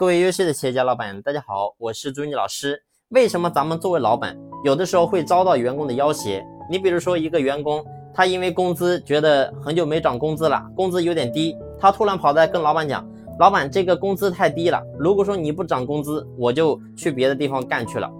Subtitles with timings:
[0.00, 2.82] 各位优秀的企业家老板，大家好，我是朱妮老师。
[3.10, 4.34] 为什么咱们作为老板，
[4.64, 6.42] 有的时候会遭到员工的要挟？
[6.70, 7.84] 你比如说，一个员工，
[8.14, 13.06] 他因为工资觉得很久没涨工资了，工资有点低，他突然跑来跟老板讲
[13.38, 18.10] ：“老板，这个工资太低了，如果说你不涨工资，我就去别的地方干去了。”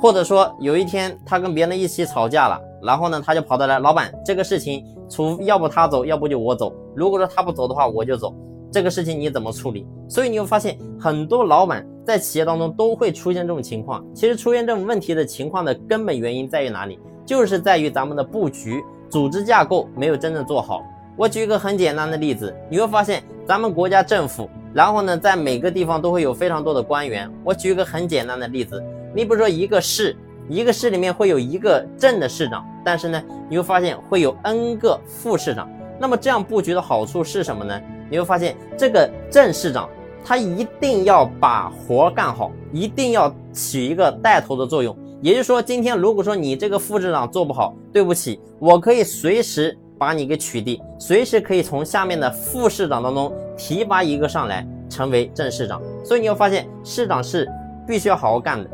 [0.00, 6.72] 或者说有一天他跟别人一起吵架了，然后呢，他就跑到来，老板，这个事情除要不他走，要不就我走。
[6.94, 8.32] 如果说他不走的话，我就走。
[8.70, 9.86] 这个事情你怎么处理？
[10.08, 14.04] 所以你会发现，很多老板在企业当中都会出现这种情况。
[14.14, 16.98] 其实出现这种问题的情况的根本原因在于哪里？
[17.24, 20.82] 就是在于咱们的布局、组织架构没有真正做好。
[21.16, 27.30] 我举一个很简单的例子，你会发现咱们国家政府，然后呢，在每个地方都会有非常多的官员。
[27.42, 28.82] 我举一个很简单的例子，
[29.14, 30.14] 你比如说一个市，
[30.48, 35.68] 一个市里面会有一个镇的市长，但是呢，你会发现会有 N 个副市长。
[35.98, 37.80] 那么这样布局的好处是什么呢？
[38.10, 39.88] 你会发现，这个镇市长
[40.24, 44.96] 他一定要把活干好，一定要起一个带头的作用。
[45.22, 55.80] 也就是说，今天如果说你这个副市长做不好，对不起，我可以随时把你给取缔，随时可以从下面的副市长当中提拔一个上来，成为镇市长。
[56.04, 57.48] 所以你会发现，市长是
[57.86, 58.68] 必须要好好干的。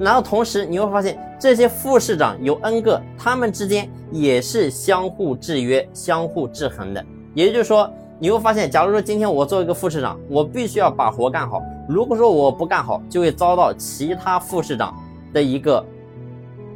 [0.00, 7.04] 然后同时你会发现，这些副市长有 N 个，他们之间也是相互制约、相互制衡的。
[7.34, 7.88] 也就是说。
[8.24, 11.62] 你会发现，假如说今天我做一个副市长，我必须要把活干好。
[11.86, 14.94] 如果说我不干好，就会遭到其他副市长
[15.30, 15.84] 的一个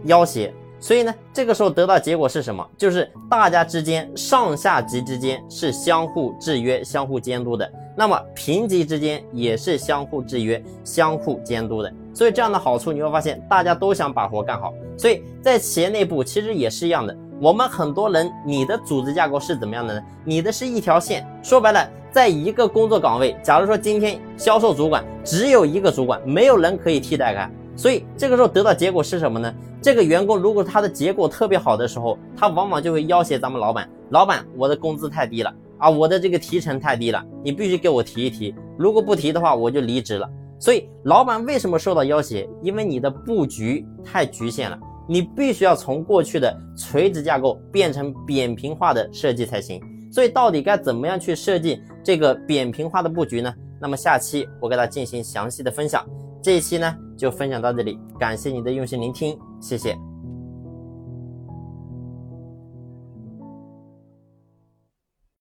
[0.04, 0.52] 要挟。
[0.78, 2.62] 所以呢，这个时候得到结果是什么？
[2.76, 7.66] 就是大家之间上下级之间是相互制约、相互监督的。
[7.96, 11.90] 那么平级之间也是相互制约、相互监督的。
[12.12, 14.74] 所以这样的好处，你会发现大家都想把活干好。
[14.98, 17.16] 所以在企业内部其实也是一样的。
[17.40, 20.02] 我们很多人，你的组织架构是怎么样的呢？
[20.24, 29.54] 你的是一条线，说白了，在一个工作岗位，假如说今天销售主管只有一个主管，没有人可以替代他，所以这个时候得到结果是什么呢？
[29.80, 40.28] 这个员工如果他的结果特别好的时候，他往往就会要挟咱们老板，老板，我的工资太低了啊，我的这个提成太低了，你必须给我提一提，如果不提的话，我就离职了。
[40.58, 42.50] 所以老板为什么受到要挟？
[42.62, 44.76] 因为你的布局太局限了。
[45.08, 49.80] 你必须要从过去的垂直架构变成扁平化的设计才行。
[50.12, 53.52] 所以，到底该怎么样去设计这个扁平化的布局呢？
[53.80, 56.04] 那么下期我给大家进行详细的分享。
[56.42, 60.07] 这一期呢就分享到这里，感谢你的用心聆听，谢谢。